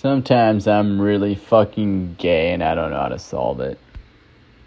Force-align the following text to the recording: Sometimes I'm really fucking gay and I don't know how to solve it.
Sometimes 0.00 0.66
I'm 0.66 0.98
really 0.98 1.34
fucking 1.34 2.14
gay 2.14 2.54
and 2.54 2.64
I 2.64 2.74
don't 2.74 2.88
know 2.88 2.96
how 3.02 3.08
to 3.08 3.18
solve 3.18 3.60
it. 3.60 3.78